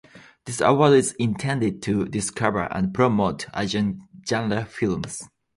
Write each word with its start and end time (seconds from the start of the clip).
This 0.45 0.61
award 0.61 0.93
is 0.93 1.11
intended 1.19 1.83
to 1.83 2.05
discover 2.05 2.61
and 2.73 2.91
promote 2.91 3.45
Asian 3.55 4.07
genre 4.27 4.65
films. 4.65 5.29